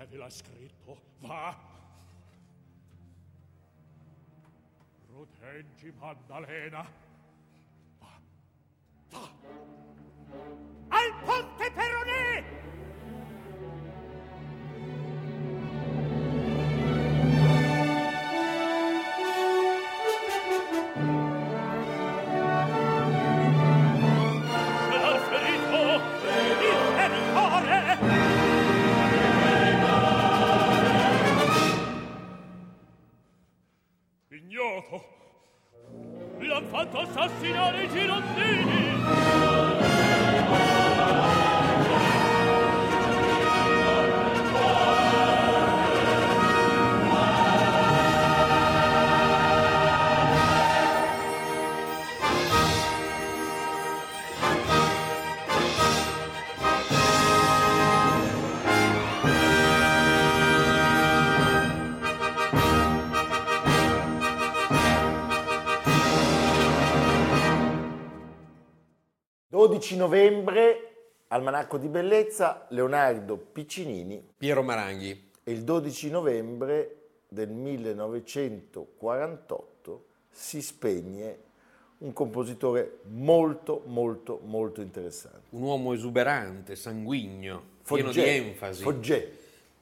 [0.00, 1.54] te ve l'ha scritto, va!
[5.06, 6.84] Proteggi Maddalena!
[7.98, 8.14] Va!
[9.10, 9.26] Va!
[10.88, 12.09] Al ponte Peroni!
[69.60, 70.92] 12 novembre,
[71.28, 75.32] Almanacco di Bellezza, Leonardo Piccinini Piero Maranghi.
[75.44, 81.38] e il 12 novembre del 1948 si spegne
[81.98, 85.48] un compositore molto molto molto interessante.
[85.50, 89.18] Un uomo esuberante, sanguigno, pieno Foggia, di enfasi, Foggia,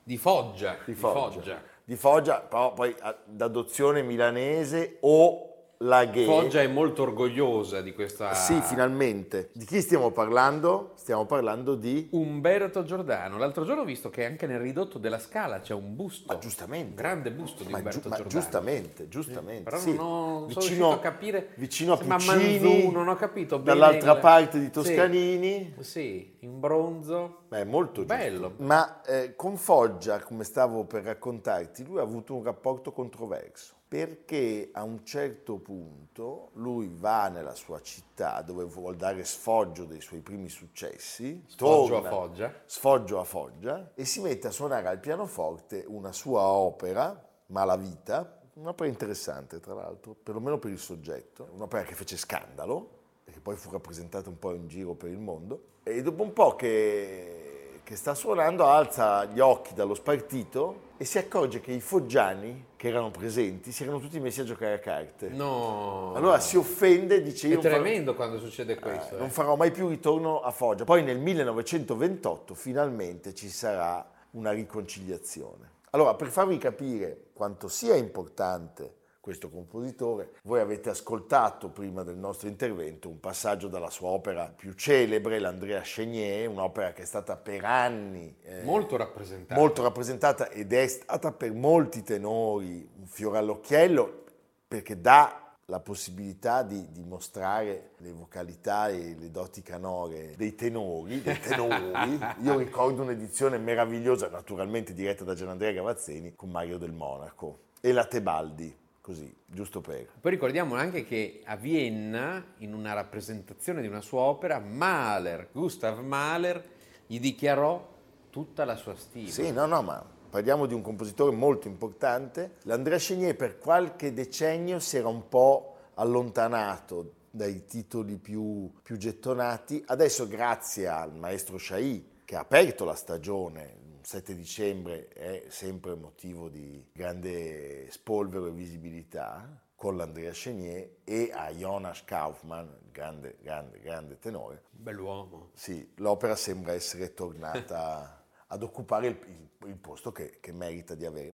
[0.03, 1.31] di foggia, di di Foggia.
[1.31, 1.63] foggia.
[1.85, 5.48] Di Foggia, però poi d'adozione milanese o
[5.79, 6.25] laghe.
[6.25, 8.35] Foggia è molto orgogliosa di questa...
[8.35, 9.51] Sì, finalmente.
[9.53, 10.93] Di chi stiamo parlando?
[11.09, 12.07] Stiamo parlando di...
[12.13, 13.39] Umberto Giordano.
[13.39, 16.31] L'altro giorno ho visto che anche nel ridotto della Scala c'è un busto.
[16.31, 16.91] Ma giustamente.
[16.91, 18.41] Un grande busto di Ma, Umberto giu- ma Giordano.
[18.41, 19.63] giustamente, giustamente.
[19.63, 19.95] Però sì.
[19.95, 21.49] non ho vicino, riuscito a capire.
[21.55, 23.79] vicino a Puccini, Manzù, non ho capito bene.
[23.81, 25.75] dall'altra il- parte di Sì, Toscanini.
[25.81, 27.45] Sì, in bronzo.
[27.49, 28.15] Beh, molto giusto.
[28.15, 28.53] Bello.
[28.59, 33.77] Ma eh, con Foggia, come stavo per raccontarti, lui ha avuto un rapporto controverso.
[33.89, 40.03] Perché a un certo punto lui va nella sua città dove vuol dare sfoggio dei
[40.03, 40.98] suoi primi successi,
[41.47, 42.55] Sfoggio a torna- Foggia.
[42.67, 48.89] sfoggio a Foggia e si mette a suonare al pianoforte una sua opera, Malavita, un'opera
[48.89, 53.71] interessante tra l'altro, perlomeno per il soggetto, un'opera che fece scandalo e che poi fu
[53.71, 57.48] rappresentata un po' in giro per il mondo e dopo un po' che,
[57.89, 62.89] che sta suonando alza gli occhi dallo spartito e si accorge che i foggiani che
[62.89, 65.31] erano presenti si erano tutti messi a giocare a carte.
[65.31, 66.13] No.
[66.15, 69.17] Allora si offende e dice È io non farò- tremendo quando succede questo.
[69.17, 69.31] non eh.
[69.31, 70.85] farò mai più ritorno a Foggia.
[70.85, 75.77] Poi nel 1928 finalmente ci sarà una riconciliazione.
[75.93, 78.97] Allora, per farvi capire quanto sia importante
[79.29, 84.73] questo compositore, voi avete ascoltato prima del nostro intervento un passaggio dalla sua opera più
[84.73, 89.61] celebre, l'Andrea Chenier, un'opera che è stata per anni eh, Molto rappresentato.
[89.61, 94.25] molto rappresentata ed è stata per molti tenori un fiore all'occhiello
[94.67, 101.39] perché dà la possibilità di dimostrare le vocalità e le doti canore dei tenori, dei
[101.39, 102.19] tenori.
[102.45, 108.07] Io ricordo un'edizione meravigliosa, naturalmente diretta da Gianandrea Gavazzeni, con Mario del Monaco e la
[108.07, 108.75] Tebaldi,
[109.09, 110.07] così, giusto per...
[110.21, 116.01] Poi ricordiamo anche che a Vienna, in una rappresentazione di una sua opera, Mahler, Gustav
[116.01, 116.63] Mahler,
[117.07, 117.89] gli dichiarò
[118.29, 119.31] tutta la sua stima.
[119.31, 122.57] Sì, no, no, ma parliamo di un compositore molto importante.
[122.65, 129.83] L'Andrea Chenier per qualche decennio si era un po' allontanato dai titoli più, più gettonati.
[129.87, 133.75] Adesso, grazie al maestro Chailly, che ha aperto la stagione,
[134.09, 141.51] 7 dicembre è sempre motivo di grande spolvero e visibilità, con l'Andrea Chenier e a
[141.51, 145.51] Jonas Kaufmann, grande, grande, grande tenore, Bell'uomo.
[145.53, 151.05] sì, l'opera sembra essere tornata ad occupare il, il- il posto che, che merita di
[151.05, 151.31] avere.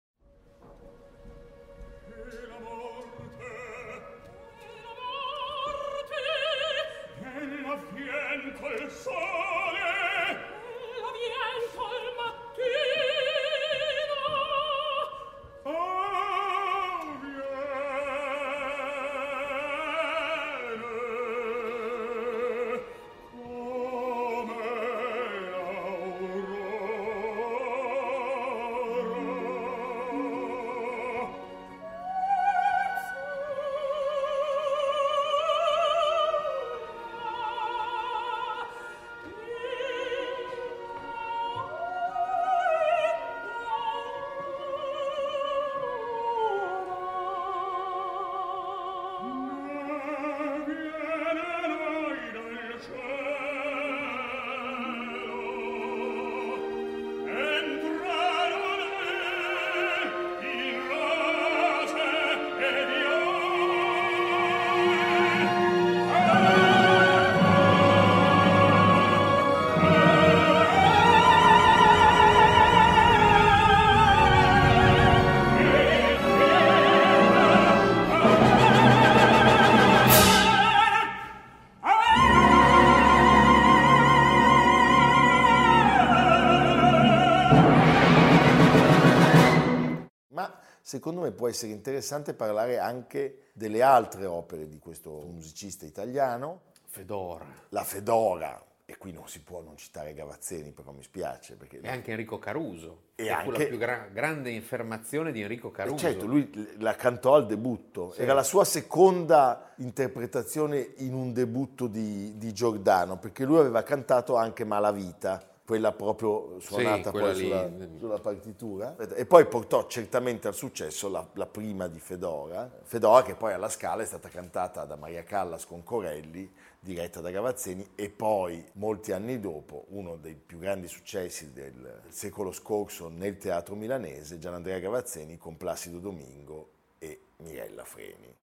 [91.11, 96.61] Secondo me può essere interessante parlare anche delle altre opere di questo musicista italiano.
[96.87, 97.45] Fedora.
[97.71, 101.57] La Fedora, e qui non si può non citare Gavazzeni, però mi spiace.
[101.57, 101.81] Perché...
[101.81, 103.03] E anche Enrico Caruso.
[103.17, 105.97] E che fu anche- la più gra- grande affermazione di Enrico Caruso.
[105.97, 108.23] Certo, lui la cantò al debutto, Sì.
[108.23, 114.37] era la sua seconda interpretazione in un debutto di, di Giordano, perché lui aveva cantato
[114.37, 117.43] anche Malavita, quella proprio suonata quella poi lì.
[117.45, 123.23] sulla, sulla partitura, e poi portò certamente al successo la, la prima di Fedora, Fedora
[123.23, 127.91] che poi alla Scala è stata cantata da Maria Callas con Corelli, diretta da Gavazzeni,
[127.95, 133.77] e poi molti anni dopo uno dei più grandi successi del secolo scorso nel teatro
[133.77, 138.35] milanese, Gianandrea Gavazzeni con Placido Domingo e Mirella Freni.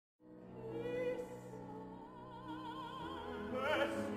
[3.52, 4.17] Parla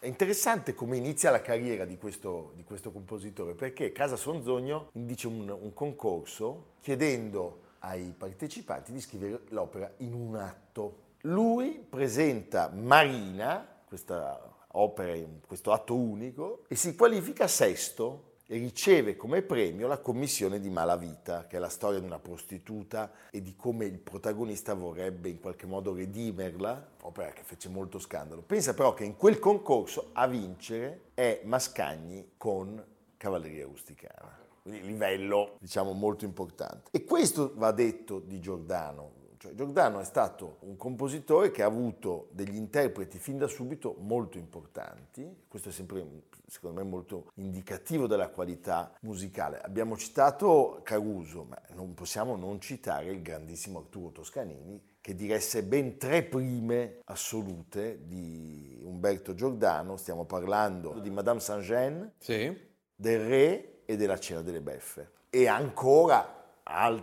[0.00, 5.26] È interessante come inizia la carriera di questo, di questo compositore, perché Casa Sonzogno indice
[5.26, 11.06] un, un concorso chiedendo ai partecipanti di scrivere l'opera in un atto.
[11.22, 15.14] Lui presenta Marina, questa opera,
[15.44, 21.46] questo atto unico, e si qualifica sesto e riceve come premio la commissione di Malavita,
[21.46, 25.66] che è la storia di una prostituta e di come il protagonista vorrebbe in qualche
[25.66, 28.40] modo redimerla, opera che fece molto scandalo.
[28.40, 32.82] Pensa però che in quel concorso a vincere è Mascagni con
[33.18, 34.34] Cavalleria Rusticana.
[34.62, 36.88] Quindi livello, diciamo, molto importante.
[36.90, 39.17] E questo va detto di Giordano.
[39.48, 44.36] Cioè, Giordano è stato un compositore che ha avuto degli interpreti fin da subito molto
[44.36, 46.04] importanti, questo è sempre
[46.46, 49.60] secondo me molto indicativo della qualità musicale.
[49.60, 55.96] Abbiamo citato Caruso, ma non possiamo non citare il grandissimo Arturo Toscanini, che diresse ben
[55.96, 62.54] tre prime assolute di Umberto Giordano, stiamo parlando di Madame Saint-Jean, Sì.
[62.94, 65.12] del Re e della Cena delle Beffe.
[65.30, 66.34] E ancora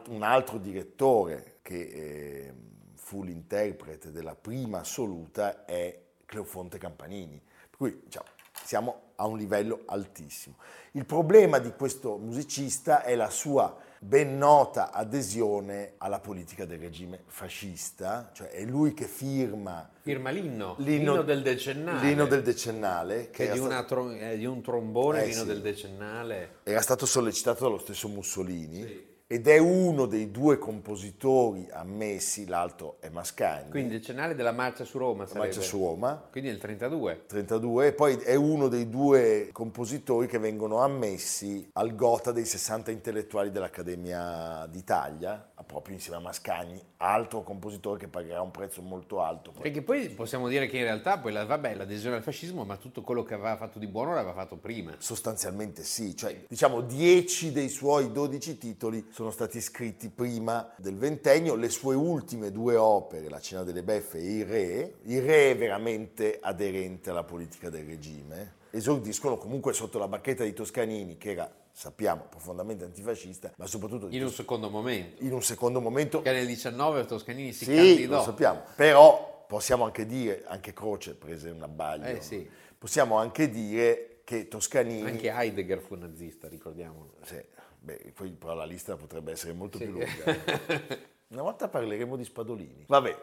[0.10, 2.54] un altro direttore che eh,
[2.94, 7.42] fu l'interprete della prima assoluta è Cleofonte Campanini.
[7.68, 8.26] Per cui diciamo,
[8.64, 10.58] siamo a un livello altissimo.
[10.92, 17.22] Il problema di questo musicista è la sua ben nota adesione alla politica del regime
[17.26, 22.08] fascista, cioè è lui che firma Firma l'inno, l'inno, l'inno del decennale.
[22.08, 25.42] l'inno del decennale, che è di, sta- una tro- è di un trombone, Eh, l'inno
[25.42, 25.48] sì.
[25.48, 26.58] del decennale.
[26.62, 33.10] era stato sollecitato dallo stesso Mussolini ed è uno dei due compositori ammessi, l'altro è
[33.10, 35.46] Mascagni, Quindi il decennale della marcia su Roma la sarebbe.
[35.48, 37.24] marcia su Roma, Quindi nel 32.
[37.26, 42.92] 32, e poi è uno dei due compositori che vengono ammessi al gota dei 60
[42.92, 49.52] intellettuali dell'Accademia d'Italia, proprio insieme a Mascagni, altro compositore che pagherà un prezzo molto alto.
[49.60, 53.02] Perché poi possiamo dire che in realtà poi la, vabbè, l'adesione al fascismo, ma tutto
[53.02, 54.96] quello che aveva fatto di buono l'aveva fatto prima.
[54.98, 61.56] Sostanzialmente sì, cioè diciamo 10 dei suoi 12 titoli sono stati scritti prima del ventennio,
[61.56, 65.58] le sue ultime due opere, La Cena delle Beffe e Il Re, il Re è
[65.58, 71.52] veramente aderente alla politica del regime, esordiscono comunque sotto la bacchetta di Toscanini che era,
[71.80, 75.22] sappiamo, profondamente antifascista, ma soprattutto In un secondo momento.
[75.26, 78.16] in un secondo momento Che nel 19 Toscanini si sì, candidò.
[78.18, 82.50] lo sappiamo, però possiamo anche dire, anche Croce prese un abbaglio, Eh, sì.
[82.78, 85.02] possiamo anche dire che Toscanini...
[85.06, 87.16] Anche Heidegger fu nazista, ricordiamolo.
[87.24, 87.44] Sì,
[87.78, 89.84] beh, poi però la lista potrebbe essere molto Sì.
[89.84, 90.08] più lunga.
[91.28, 92.86] Una volta parleremo di Spadolini.
[92.88, 93.18] Vabbè,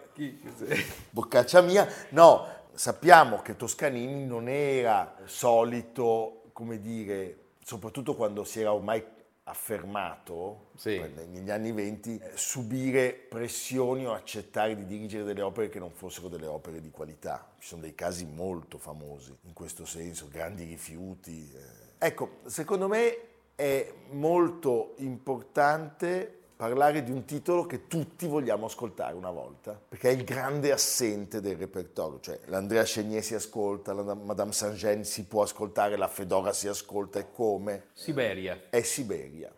[1.11, 1.89] boccaccia mia.
[2.11, 9.05] No, sappiamo che Toscanini non era solito, come dire, soprattutto quando si era ormai
[9.45, 10.99] affermato Sì.
[11.31, 16.29] negli anni venti, eh, subire pressioni o accettare di dirigere delle opere che non fossero
[16.29, 17.53] delle opere di qualità.
[17.59, 21.51] Ci sono dei casi molto famosi in questo senso, grandi rifiuti.
[21.55, 22.07] eh.
[22.07, 23.17] Ecco, secondo me
[23.55, 30.13] è molto importante parlare di un titolo che tutti vogliamo ascoltare una volta, perché è
[30.13, 35.43] il grande assente del repertorio, cioè l'Andrea Chenier si ascolta, la Madame Saint-Jean si può
[35.43, 37.87] ascoltare, la Fedora si ascolta e come?
[37.95, 39.53] Siberia, È Siberia.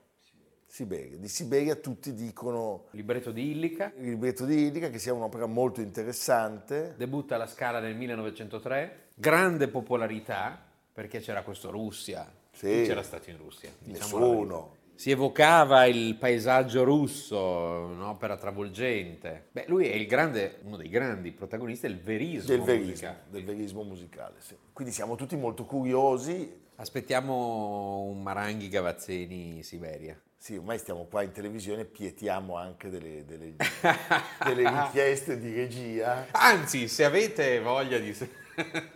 [0.67, 1.19] Siberia.
[1.19, 5.83] Di Siberia tutti dicono libretto di Illica, il libretto di Illica che sia un'opera molto
[5.83, 6.95] interessante.
[6.97, 10.59] debutta alla Scala nel 1903, grande popolarità
[10.91, 12.67] perché c'era questo Russia, Sì.
[12.67, 13.71] chi c'era stato in Russia?
[13.79, 14.19] Diciamo.
[14.19, 14.77] Nessuno.
[14.97, 19.49] Si evocava il paesaggio russo, un'opera travolgente.
[19.51, 22.49] Beh, lui è il grande, uno dei grandi protagonisti del verismo.
[22.49, 23.23] Del verismo, musicale.
[23.29, 24.57] del verismo musicale, sì.
[24.73, 26.63] Quindi siamo tutti molto curiosi.
[26.77, 30.21] Aspettiamo un Maranghi Gavazzeni Siberia.
[30.37, 33.55] Sì, ormai stiamo qua in televisione pietiamo anche delle, delle-
[34.45, 36.27] delle richieste di regia.
[36.33, 38.15] Anzi, se avete voglia di...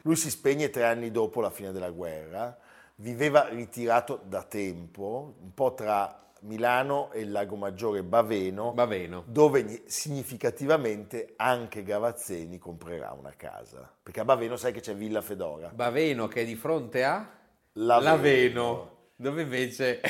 [0.03, 2.57] Lui si spegne tre anni dopo la fine della guerra,
[3.01, 9.25] viveva ritirato da tempo, un po' tra Milano e il Lago Maggiore Baveno, Baveno.
[9.27, 13.93] dove ni- significativamente anche Gavazzeni comprerà una casa.
[14.03, 15.69] Perché a Baveno sai che c'è Villa Fedora.
[15.69, 17.29] Baveno che è di fronte a
[17.73, 18.11] Laveno.
[18.11, 20.01] Laveno, dove invece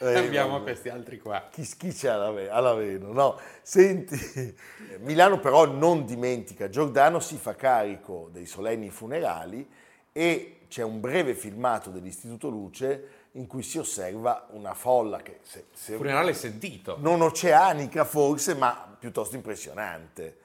[0.00, 1.48] Eh, abbiamo questi altri qua.
[1.50, 3.12] Chi, chi c'è a Lave- a Laveno?
[3.12, 4.16] No, senti,
[5.00, 9.68] Milano però non dimentica, Giordano si fa carico dei solenni funerali
[10.12, 15.66] e c'è un breve filmato dell'Istituto Luce in cui si osserva una folla che se-
[15.72, 16.96] se- Funerale sentito.
[17.00, 20.38] non oceanica forse, ma piuttosto impressionante.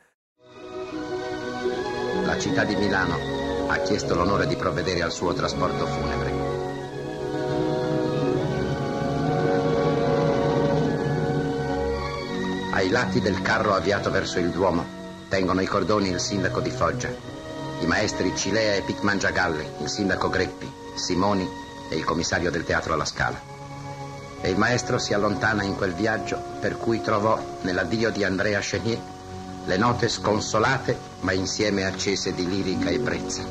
[2.26, 3.16] La città di Milano
[3.70, 6.32] ha chiesto l'onore di provvedere al suo trasporto funebre.
[12.72, 17.10] Ai lati del carro avviato verso il Duomo tengono i cordoni il sindaco di Foggia,
[17.84, 21.48] i maestri Cilea e Picmangiagalli, il sindaco Greppi, Simoni
[21.90, 23.40] e il commissario del teatro alla Scala.
[24.40, 29.00] E il maestro si allontana in quel viaggio per cui trovò nell'addio di Andrea Chenier
[29.66, 33.44] le note sconsolate ma insieme accese di lirica e brezza.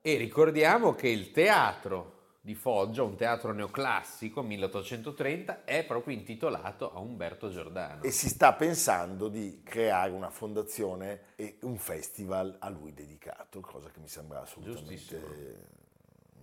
[0.00, 2.13] E ricordiamo che il teatro
[2.44, 8.02] di Foggia, un teatro neoclassico, 1830, è proprio intitolato a Umberto Giordano.
[8.02, 13.88] E si sta pensando di creare una fondazione e un festival a lui dedicato, cosa
[13.88, 15.58] che mi sembra assolutamente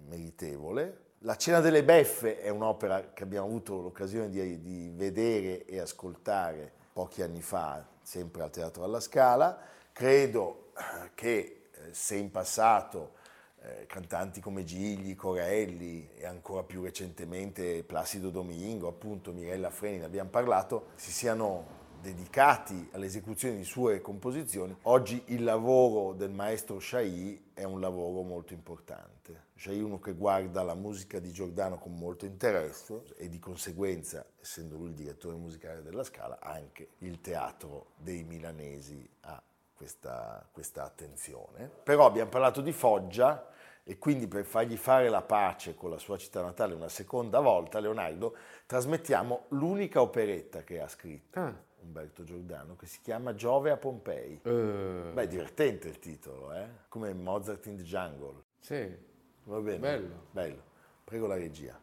[0.08, 1.10] meritevole.
[1.20, 6.72] La Cena delle Beffe è un'opera che abbiamo avuto l'occasione di, di vedere e ascoltare
[6.94, 9.56] pochi anni fa, sempre al Teatro alla Scala.
[9.92, 10.72] Credo
[11.14, 13.20] che eh, se in passato
[13.64, 20.06] eh, cantanti come Gigli, Corelli e ancora più recentemente Placido Domingo, appunto Mirella Freni, ne
[20.06, 24.76] abbiamo parlato, si siano dedicati all'esecuzione di sue composizioni.
[24.84, 29.50] Oggi il lavoro del maestro Chailly è un lavoro molto importante.
[29.56, 34.26] Chailly è uno che guarda la musica di Giordano con molto interesse e di conseguenza,
[34.42, 39.42] essendo lui il direttore musicale della Scala, anche il teatro dei milanesi ha
[39.82, 41.68] questa, questa attenzione.
[41.82, 43.48] Però abbiamo parlato di Foggia
[43.84, 47.80] e quindi per fargli fare la pace con la sua città natale una seconda volta,
[47.80, 48.36] Leonardo,
[48.68, 51.70] trasmettiamo l'unica operetta che ha scritto Ah.
[51.82, 54.40] Umberto Giordano, che si chiama Giove a Pompei.
[54.44, 56.68] Eh, Beh, è divertente il titolo, eh?
[56.88, 58.44] come Mozart in the Jungle.
[58.60, 59.10] sì.
[59.46, 59.80] Va bene?
[59.80, 60.26] Bello.
[60.30, 60.62] Bello.
[61.04, 61.76] Prego la regia.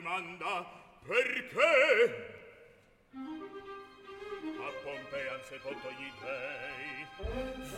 [0.00, 0.64] dimanda
[1.06, 2.38] perché?
[3.12, 7.06] A Pompeia sepolto gli dei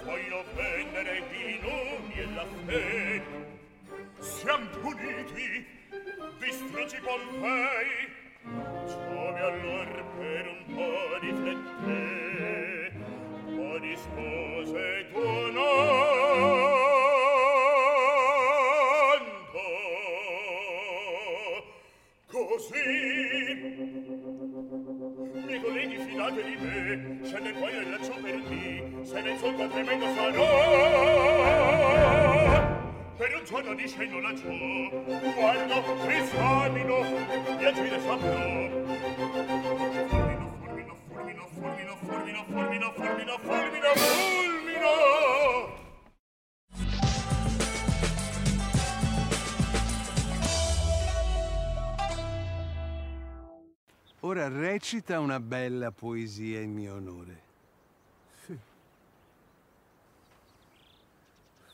[0.04, 3.22] voglio prendere i nomi e la fe
[4.20, 5.66] siam puniti
[6.38, 8.20] distruggi Pompei
[8.86, 12.92] Ciò allor per un po' di riflette,
[13.56, 14.61] po' disporre
[29.72, 30.44] tremendo sarò.
[33.16, 34.48] Per un giorno discendo laggiù,
[35.34, 36.96] guardo, esamino,
[37.58, 38.34] e agire saprò.
[40.08, 44.90] Fulmino, fulmino, fulmino, fulmino, fulmino, fulmino, fulmino, fulmino!
[54.24, 57.50] Ora recita una bella poesia in mio onore.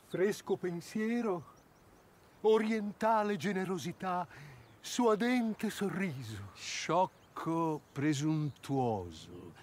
[0.09, 1.43] Fresco pensiero,
[2.41, 4.27] orientale generosità,
[4.81, 6.49] suadente sorriso.
[6.55, 9.53] Sciocco presuntuoso,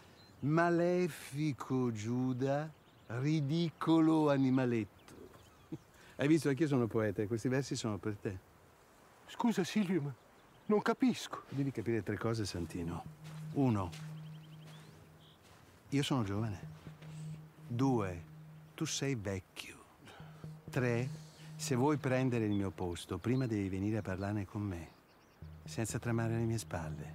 [0.41, 2.71] malefico Giuda,
[3.09, 5.15] ridicolo animaletto.
[6.15, 8.39] Hai visto, anch'io sono poeta e questi versi sono per te.
[9.27, 10.15] Scusa Silvio, ma
[10.67, 11.43] non capisco.
[11.49, 13.03] Devi capire tre cose, Santino.
[13.55, 13.91] Uno,
[15.89, 16.61] io sono giovane.
[17.67, 18.23] Due,
[18.75, 19.76] tu sei vecchio.
[20.77, 21.09] Tre,
[21.57, 24.89] se vuoi prendere il mio posto, prima devi venire a parlarne con me,
[25.65, 27.15] senza tremare alle mie spalle.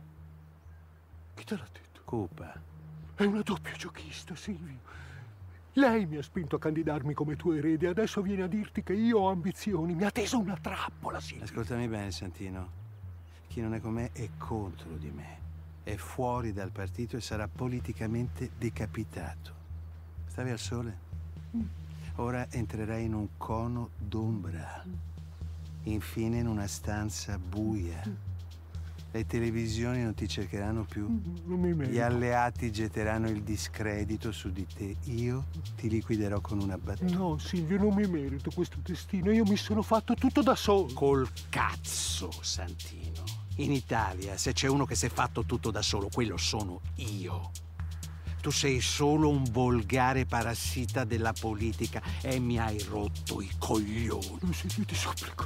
[1.36, 2.02] Chi te l'ha detto?
[2.04, 2.60] Cupa.
[3.14, 4.80] È una doppia giochista, Silvio.
[5.74, 9.20] Lei mi ha spinto a candidarmi come tuo erede, adesso viene a dirti che io
[9.20, 9.94] ho ambizioni.
[9.94, 11.44] Mi ha teso una trappola, Silvio.
[11.44, 12.68] Ascoltami bene, Santino.
[13.46, 15.38] Chi non è con me è contro di me.
[15.84, 19.54] È fuori dal partito e sarà politicamente decapitato.
[20.26, 20.98] Stavi al sole?
[22.16, 24.84] Ora entrerai in un cono d'ombra.
[25.84, 28.02] Infine in una stanza buia.
[29.14, 31.08] Le televisioni non ti cercheranno più.
[31.46, 34.96] Non mi Gli alleati getteranno il discredito su di te.
[35.06, 35.46] Io
[35.76, 37.14] ti liquiderò con una battuta.
[37.14, 39.32] No, Silvio, non mi merito questo destino.
[39.32, 40.94] Io mi sono fatto tutto da solo.
[40.94, 43.24] Col cazzo, Santino.
[43.58, 47.52] In Italia, se c'è uno che si è fatto tutto da solo, quello sono io.
[48.42, 54.40] Tu sei solo un volgare parassita della politica e mi hai rotto i coglioni.
[54.42, 55.46] No, Silvio, ti supplico.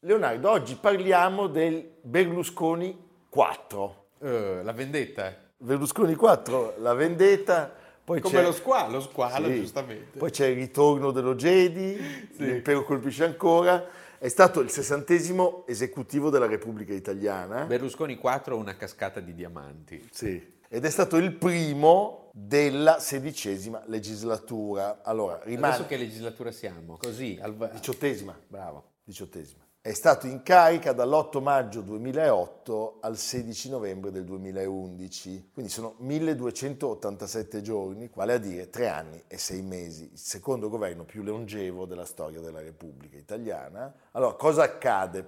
[0.00, 2.96] Leonardo, oggi parliamo del Berlusconi
[3.30, 4.06] 4.
[4.20, 5.34] Eh, la vendetta.
[5.56, 8.42] Berlusconi 4, la vendetta, poi Come c'è...
[8.42, 9.54] lo squalo, lo squalo, Sì.
[9.56, 10.18] giustamente.
[10.18, 11.98] Poi c'è il ritorno dello Jedi,
[12.36, 13.84] l'impero colpisce ancora.
[14.20, 17.66] È stato il sessantesimo esecutivo della Repubblica Italiana.
[17.66, 20.08] Berlusconi 4, una cascata di diamanti.
[20.10, 20.56] Sì.
[20.66, 25.02] Ed è stato il primo della sedicesima legislatura.
[25.04, 25.74] Allora, rimane...
[25.74, 26.96] Adesso che legislatura siamo?
[26.96, 27.70] Così, al...
[27.72, 28.36] Diciottesima.
[28.48, 28.94] Bravo.
[29.04, 29.67] Diciottesima.
[29.88, 37.62] È stato in carica dall'8 maggio 2008 al 16 novembre del 2011, quindi sono 1287
[37.62, 42.04] giorni, quale a dire tre anni e sei mesi, il secondo governo più longevo della
[42.04, 43.90] storia della Repubblica Italiana.
[44.10, 45.26] Allora, cosa accade?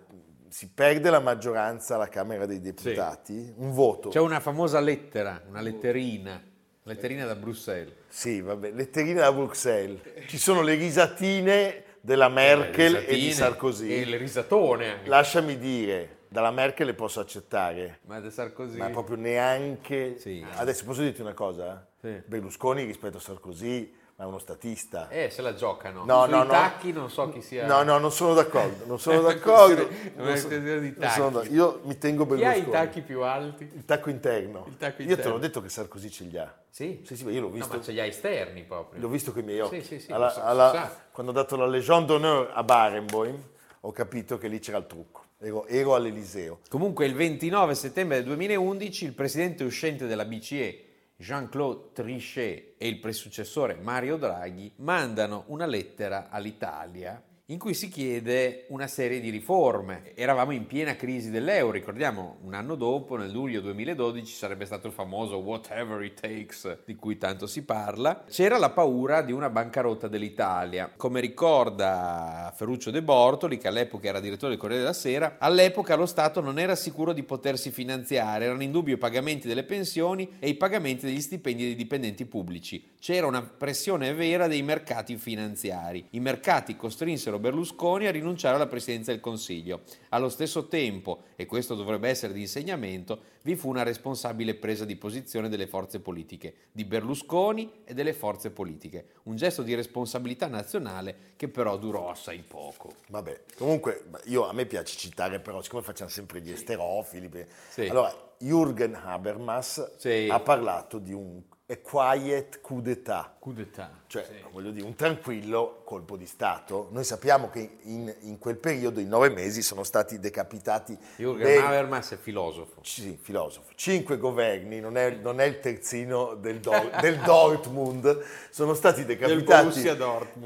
[0.51, 4.11] Si perde la maggioranza alla Camera dei Deputati, un voto.
[4.11, 6.39] C'è una famosa lettera, una letterina,
[6.83, 7.95] letterina da Bruxelles.
[8.09, 10.03] Sì, vabbè, letterine da Bruxelles.
[10.27, 13.89] Ci sono le risatine della Merkel Le e di risatine Sarkozy.
[13.89, 15.09] E il risatone anche.
[15.09, 18.79] Lasciami dire, dalla Merkel le posso accettare, Ma da Sarkozy...
[18.79, 20.17] ma proprio neanche...
[20.19, 20.45] Sì.
[20.55, 21.87] Adesso posso dirti una cosa?
[22.01, 22.23] Sì.
[22.25, 25.09] Berlusconi rispetto a Sarkozy, ma è uno statista.
[25.09, 26.05] Eh, se la giocano.
[26.05, 26.51] No, Sui no, no.
[26.51, 27.67] tacchi non so chi sia...
[27.67, 29.89] No, no, non sono d'accordo, non sono d'accordo.
[30.17, 31.49] Non so- non sono tacchi.
[31.49, 33.65] d'ac- Io mi tengo Chi ha i tacchi più alti?
[33.75, 34.67] Il tacco interno.
[34.69, 35.33] Il tacco Io te interno.
[35.33, 36.55] l'ho detto che Sarkozy ce li ha.
[36.69, 37.01] Sì?
[37.07, 37.77] Sì, sì, ma io l'ho No, visto.
[37.77, 39.01] ma ce li ha esterni proprio.
[39.01, 39.81] L'ho visto con i miei occhi.
[39.81, 43.43] Sì, sì, sì, Alla- so, alla- quando ho dato la Legion d'honneur a Barenboim,
[43.81, 45.23] ho capito che lì c'era il trucco.
[45.39, 46.59] Ero, ero all'Eliseo.
[46.69, 50.85] Comunque il 29 settembre del 2011 il presidente uscente della BCE
[51.21, 58.67] Jean-Claude Trichet e il presuccessore Mario Draghi mandano una lettera all'Italia in cui si chiede
[58.69, 60.13] una serie di riforme.
[60.15, 64.93] Eravamo in piena crisi dell'euro, ricordiamo, un anno dopo, nel luglio 2012, sarebbe stato il
[64.93, 68.25] famoso whatever it takes di cui tanto si parla.
[68.31, 70.93] C'era la paura di una bancarotta dell'Italia.
[70.97, 76.07] Come ricorda Ferruccio De Bortoli, che all'epoca era direttore del Corriere della Sera, all'epoca lo
[76.07, 80.51] Stato non era sicuro di potersi finanziare, erano in dubbio i pagamenti delle pensioni e
[80.51, 82.91] i pagamenti degli stipendi dei dipendenti pubblici.
[83.01, 86.07] C'era una pressione vera dei mercati finanziari.
[86.11, 89.81] I mercati costrinsero Berlusconi a rinunciare alla presidenza del Consiglio.
[90.11, 94.97] Allo stesso tempo, e questo dovrebbe essere di insegnamento, vi fu una responsabile presa di
[94.97, 99.07] posizione delle forze politiche, di Berlusconi e delle forze politiche.
[99.23, 102.93] Un gesto di responsabilità nazionale che però durò assai poco.
[103.09, 107.31] Vabbè, comunque io, a me piace citare però, siccome facciamo sempre gli esterofili,
[107.71, 107.87] Sì.
[107.89, 110.29] allora Jürgen Habermas Sì.
[110.31, 113.91] ha parlato di un a quiet coup d'etat, Coup d'etat.
[114.09, 116.89] cioè voglio dire un tranquillo colpo di Stato.
[116.91, 121.59] Noi sappiamo che in, in quel periodo, in nove mesi, sono stati decapitati Jürgen dei-
[121.59, 122.81] Habermas è filosofo.
[122.83, 123.71] sì, filosofo.
[123.77, 129.83] Cinque governi, non è, non è il terzino del, Dor- del Dortmund, sono stati decapitati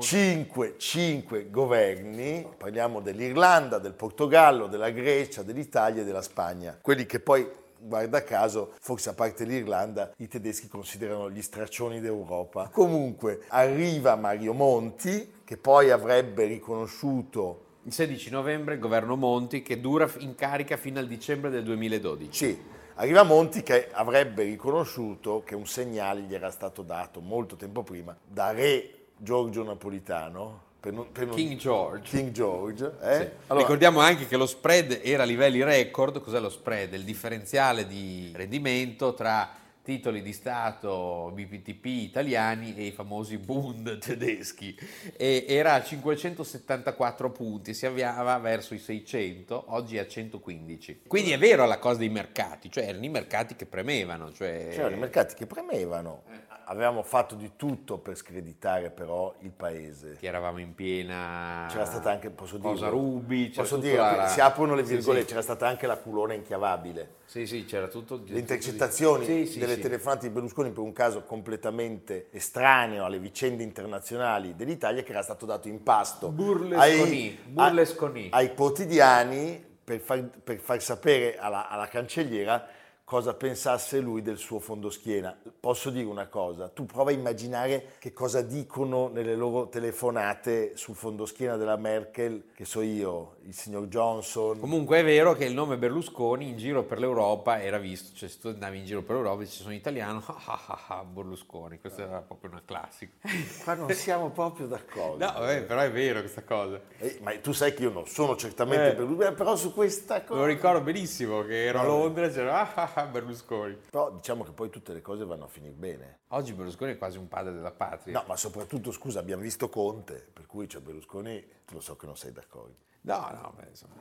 [0.00, 6.78] cinque, cinque governi, parliamo dell'Irlanda, del Portogallo, della Grecia, dell'Italia e della Spagna.
[6.80, 7.48] Quelli che poi,
[7.84, 12.68] guarda caso, forse a parte l'Irlanda, i tedeschi considerano gli straccioni d'Europa.
[12.68, 19.78] Comunque, arriva Mario Monti, che poi avrebbe riconosciuto Il 16 novembre il governo Monti che
[19.78, 22.32] dura in carica fino al dicembre del 2012.
[22.32, 22.58] Sì,
[22.94, 28.16] arriva Monti che avrebbe riconosciuto che un segnale gli era stato dato molto tempo prima
[28.26, 30.72] da re Giorgio Napolitano.
[30.84, 32.14] Per non- per non- King George.
[32.14, 33.16] King George, eh?
[33.16, 33.28] Sì.
[33.46, 36.20] Allora, Ricordiamo anche che lo spread era a livelli record.
[36.20, 36.92] Cos'è lo spread?
[36.92, 39.48] Il differenziale di rendimento tra
[39.84, 44.74] titoli di Stato BPTP italiani e i famosi Bund tedeschi.
[45.14, 51.02] E era a 574 punti, si avviava verso i 600, oggi è a 115.
[51.06, 54.32] Quindi è vero la cosa dei mercati, cioè erano i mercati che premevano.
[54.32, 54.68] Cioè...
[54.72, 56.22] c'erano i mercati che premevano,
[56.66, 60.16] avevamo fatto di tutto per screditare però il paese.
[60.18, 64.40] che eravamo in piena C'era stata anche, posso dire, cosa rubi, posso dire, la- si
[64.40, 65.28] aprono le Sì, virgolette, sì.
[65.30, 67.16] c'era stata anche la culona inchiavabile.
[67.26, 68.22] Sì, sì, c'era tutto.
[68.26, 69.88] le intercettazioni Sì, sì, delle sì.
[69.88, 75.46] telefonate di Berlusconi per un caso completamente estraneo alle vicende internazionali dell'Italia che era stato
[75.46, 78.28] dato in pasto Burlesconi, ai, burlesconi.
[78.30, 82.66] ai- ai quotidiani per far, per far sapere alla, alla cancelliera
[83.04, 85.37] cosa pensasse lui del suo fondoschiena.
[85.60, 90.96] Posso dire una cosa, tu prova a immaginare che cosa dicono nelle loro telefonate sul
[90.96, 95.76] fondoschiena della Merkel, che so io, il signor Johnson, Comunque è vero che il nome
[95.76, 99.42] Berlusconi in giro per l'Europa era visto, cioè se tu andavi in giro per l'Europa
[99.42, 103.12] e ci sono italiano, ah ah ah ah, Berlusconi, questa era proprio una classica.
[103.62, 105.24] qua non siamo proprio d'accordo.
[105.24, 106.80] No, vabbè, però è vero questa cosa.
[106.98, 108.94] Eh, ma tu sai che io non sono certamente Eh.
[108.94, 110.40] per lui, però su questa cosa...
[110.40, 113.76] lo ricordo benissimo che ero a Londra e c'era ah ah ah Berlusconi.
[113.90, 116.18] Però diciamo che poi tutte le cose vanno a finire bene.
[116.28, 118.18] Oggi Berlusconi è quasi un padre della patria.
[118.18, 122.07] No, ma soprattutto, scusa, abbiamo visto Conte, per cui c'è Berlusconi, tu lo so che
[122.07, 122.74] non sei d'accordo.
[123.04, 123.94] No, no, beh, insomma.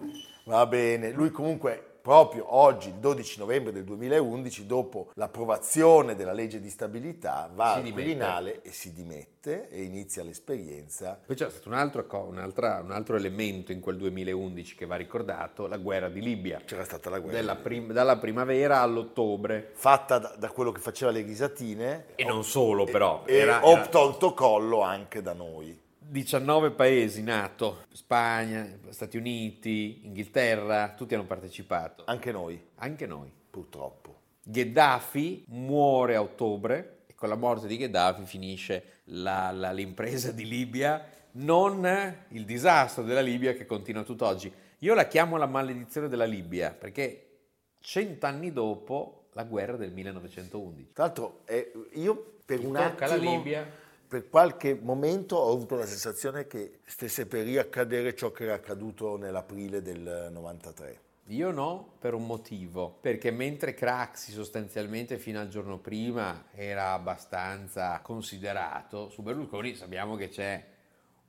[0.46, 6.60] Va bene, lui comunque proprio oggi, il 12 novembre del 2011, dopo l'approvazione della legge
[6.60, 7.92] di stabilità, va Si al.
[7.94, 11.18] Quirinale e si dimette e inizia l'esperienza.
[11.26, 15.78] Poi c'è stato un altro, un altro elemento in quel 2011 che va ricordato, la
[15.78, 16.62] guerra di Libia.
[16.66, 17.56] C'era stata la guerra.
[17.56, 19.72] Prim- dalla primavera all'ottobre.
[19.74, 22.08] Fatta da, da quello che faceva le risatine.
[22.16, 23.24] E non solo però.
[23.26, 25.80] E era- ho era- tolto collo anche da noi.
[26.14, 33.32] 19 paesi NATO, Spagna, Stati Uniti, Inghilterra, tutti hanno partecipato, Anche noi, anche noi.
[33.50, 34.20] purtroppo.
[34.44, 40.48] Gheddafi muore a ottobre e con la morte di Gheddafi finisce la- la- l'impresa di
[40.48, 41.84] Libia, non
[42.28, 44.54] il disastro della Libia che continua tutt'oggi.
[44.80, 47.40] Io la chiamo la maledizione della Libia perché
[47.80, 50.92] cent'anni dopo la guerra del 1911.
[50.94, 53.82] Tra l'altro, eh, io per Chi un tocca la attimo, Libia?
[54.14, 59.18] Per qualche momento ho avuto la sensazione che stesse per riaccadere ciò che era accaduto
[59.18, 61.02] nell'aprile del 93.
[61.30, 68.02] Io no, per un motivo, perché mentre Craxi sostanzialmente fino al giorno prima era abbastanza
[68.04, 70.64] considerato, su Berlusconi sappiamo che c'è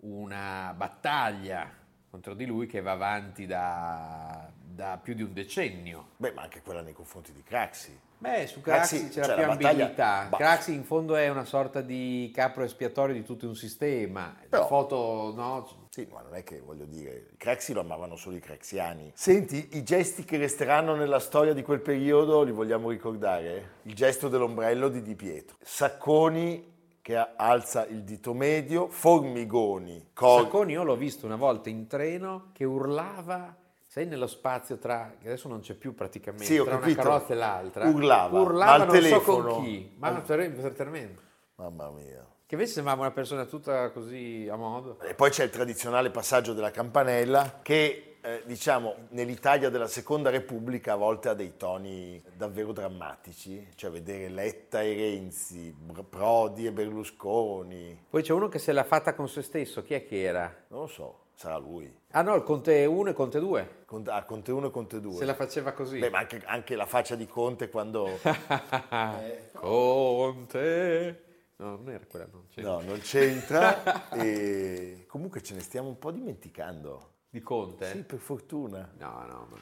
[0.00, 1.72] una battaglia
[2.10, 6.08] contro di lui che va avanti da, da più di un decennio.
[6.18, 7.98] Beh, ma anche quella nei confronti di Craxi.
[8.30, 10.26] Beh, su Craxi, più la ambiguità.
[10.30, 10.36] bah.
[10.38, 14.34] Craxi in fondo è una sorta di capro espiatorio di tutto un sistema.
[14.48, 18.34] Però- La foto, no, Sì, ma non è che voglio dire, Craxi lo amavano solo
[18.36, 19.12] i craxiani.
[19.14, 23.72] Senti, i gesti che resteranno nella storia di quel periodo li vogliamo ricordare?
[23.82, 25.56] Il gesto dell'ombrello di Di Pietro.
[25.60, 31.86] Sacconi che alza il dito medio, Formigoni, Cor- Sacconi io l'ho visto una volta in
[31.86, 33.54] treno che urlava,
[33.94, 37.00] sai nello spazio tra, che adesso non c'è più praticamente, Sì, tra capito.
[37.00, 37.88] una carrozza e l'altra.
[37.88, 41.20] Urlava, urlava non so con chi, ma tremendo.
[41.54, 42.26] Mamma mia.
[42.44, 44.98] Che invece sembrava una persona tutta così a modo.
[44.98, 50.94] E poi c'è il tradizionale passaggio della campanella che, eh, diciamo, nell'Italia della Seconda Repubblica
[50.94, 55.72] a volte ha dei toni davvero drammatici, cioè vedere Letta e Renzi,
[56.10, 60.04] Prodi e Berlusconi, Poi c'è uno che se l'ha fatta con se stesso, chi è
[60.04, 60.52] che era?
[60.66, 61.18] non lo so.
[61.34, 61.92] Sarà lui.
[62.12, 63.82] Ah no, il Conte 1 e Conte 2.
[63.86, 65.14] Conte, ah, Conte 1 e Conte 2.
[65.14, 65.98] Se la faceva così.
[65.98, 68.18] Beh, ma anche, anche la faccia di Conte quando...
[69.54, 71.22] Conte.
[71.56, 72.68] No, non era quella, non c'era.
[72.68, 74.10] No, non c'entra.
[74.14, 77.12] e comunque ce ne stiamo un po' dimenticando.
[77.30, 77.90] Di Conte?
[77.90, 78.90] Sì, per fortuna.
[78.98, 79.58] No, no, ma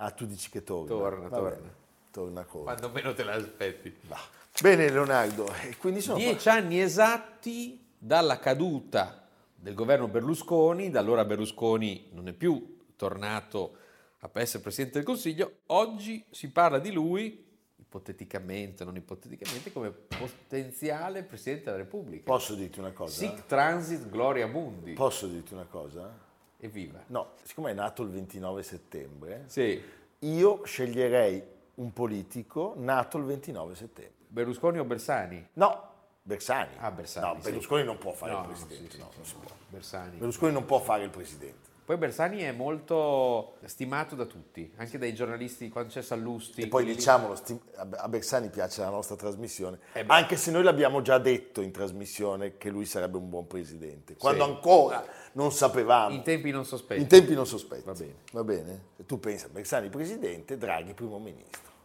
[0.00, 0.88] Ah, tu dici che torna.
[0.88, 1.74] Torna, Va torna.
[2.10, 2.64] Torna Conte.
[2.64, 3.96] quando meno te l'aspetti.
[4.02, 4.18] Va.
[4.60, 6.18] Bene Leonardo, e quindi sono...
[6.18, 9.27] Dieci anni esatti dalla caduta
[9.60, 13.76] del governo Berlusconi, da allora Berlusconi non è più tornato
[14.20, 17.44] a essere Presidente del Consiglio, oggi si parla di lui,
[17.76, 22.24] ipoteticamente, non ipoteticamente, come potenziale Presidente della Repubblica.
[22.24, 23.12] Posso dirti una cosa?
[23.12, 24.92] Sic transit gloria mundi.
[24.92, 26.26] Posso dirti una cosa?
[26.58, 27.02] Evviva.
[27.06, 29.80] No, siccome è nato il 29 settembre, Sì,
[30.20, 31.42] io sceglierei
[31.74, 34.14] un politico nato il 29 settembre.
[34.26, 35.48] Berlusconi o Bersani?
[35.54, 35.87] No,
[36.28, 36.72] Bersani.
[36.76, 37.40] Ah, Bersani, No, sì.
[37.48, 38.90] Berlusconi non può fare No, il presidente.
[38.90, 39.50] sì, sì, no, sì, non si può.
[39.68, 40.16] Bersani.
[40.18, 41.66] Berlusconi non può fare il presidente.
[41.86, 46.60] Poi Bersani è molto stimato da tutti, anche dai giornalisti, quando c'è Sallusti.
[46.60, 46.94] E poi lì.
[46.94, 51.62] diciamolo, sti- a Bersani piace la nostra trasmissione, Eh anche se noi l'abbiamo già detto
[51.62, 54.50] in trasmissione che lui sarebbe un buon presidente, quando Sì.
[54.50, 56.14] ancora non sapevamo.
[56.14, 57.00] In tempi non sospetti.
[57.00, 57.84] In tempi non sospetti.
[57.86, 58.14] Va bene.
[58.32, 58.82] Va bene?
[59.06, 61.76] Tu pensa, Bersani presidente, Draghi primo ministro.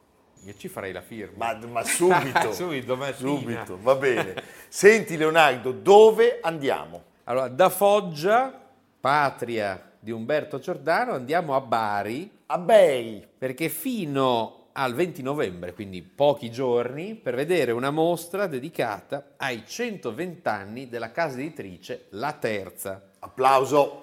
[0.45, 1.53] Io ci farei la firma.
[1.53, 2.51] Ma, ma subito.
[2.53, 2.97] Subito.
[3.15, 4.35] Subito, va bene.
[4.67, 7.03] Senti Leonardo, dove andiamo?
[7.25, 8.59] Allora, da Foggia,
[8.99, 13.25] patria di Umberto Giordano, andiamo a Bari, A Bari.
[13.37, 20.47] perché fino al 20 novembre, quindi pochi giorni, per vedere una mostra dedicata ai 120
[20.49, 23.01] anni della casa editrice La Terza.
[23.19, 23.99] Applauso.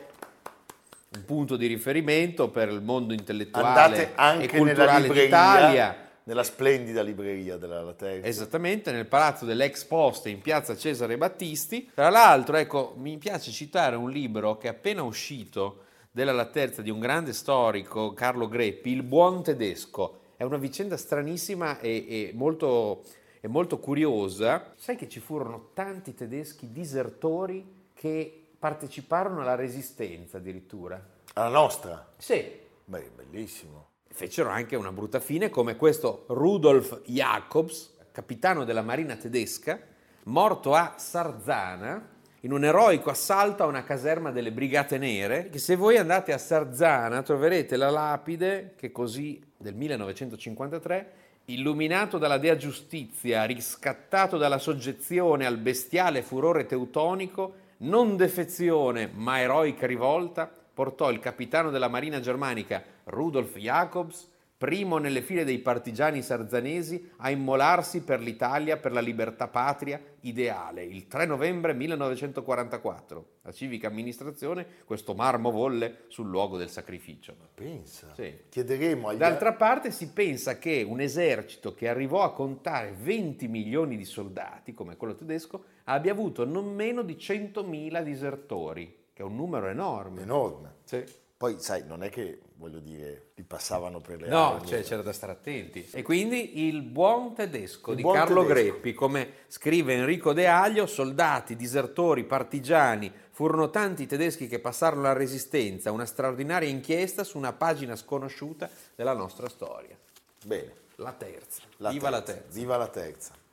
[1.15, 6.10] un punto di riferimento per il mondo intellettuale Andate e anche nella culturale libreria, d'Italia.
[6.31, 8.25] Nella splendida libreria della La Terza.
[8.25, 11.91] Esattamente, nel palazzo dell'ex poste in piazza Cesare Battisti.
[11.93, 16.83] Tra l'altro, ecco, mi piace citare un libro che è appena uscito della La Terza
[16.83, 20.19] di un grande storico, Carlo Greppi, Il buon tedesco.
[20.37, 23.03] È una vicenda stranissima e, e molto,
[23.41, 24.73] e molto curiosa.
[24.77, 31.05] Sai che ci furono tanti tedeschi disertori che parteciparono alla resistenza addirittura?
[31.35, 32.13] Alla nostra?
[32.19, 33.90] Sì, Beh, bellissimo.
[34.13, 39.81] Fecero anche una brutta fine come questo Rudolf Jacobs, capitano della marina tedesca,
[40.25, 45.77] morto a Sarzana in un eroico assalto a una caserma delle Brigate Nere, che se
[45.77, 51.13] voi andate a Sarzana troverete la lapide che così del 1953
[51.47, 59.87] illuminato dalla dea giustizia, riscattato dalla soggezione al bestiale furore teutonico, non defezione ma eroica
[59.87, 64.29] rivolta, portò il capitano della marina germanica Rudolf Jacobs,
[64.61, 70.85] primo nelle file dei partigiani sarzanesi, a immolarsi per l'Italia, per la libertà patria ideale.
[70.85, 77.35] Il 3 novembre 1944 la civica amministrazione questo marmo volle sul luogo del sacrificio.
[77.55, 78.13] Pensa.
[78.15, 78.35] Sì.
[78.51, 83.97] Chiederemo agli D'altra parte si pensa che un esercito che arrivò a contare 20 milioni
[83.97, 89.37] di soldati, come quello tedesco, abbia avuto non meno di 100.000 disertori, che è un
[89.37, 90.21] numero enorme.
[90.21, 90.75] enorme.
[90.85, 91.03] Sì.
[91.41, 94.67] Poi, sai, non è che, voglio dire, li passavano per le No, armi.
[94.67, 95.89] cioè, c'era da stare attenti.
[95.91, 98.71] E quindi il buon tedesco Il di buon Carlo tedesco.
[98.73, 105.01] Greppi, come scrive Enrico De Aglio, soldati, disertori, partigiani, furono tanti i tedeschi che passarono
[105.01, 109.97] la resistenza, una straordinaria inchiesta su una pagina sconosciuta della nostra storia.
[110.45, 110.75] Bene.
[110.97, 111.63] La terza.
[111.79, 112.43] La Viva la terza.
[112.43, 112.59] terza.
[112.59, 113.33] Viva la terza.